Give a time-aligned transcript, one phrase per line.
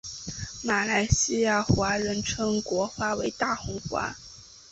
[0.63, 4.15] 马来西亚华人称国花为大红花。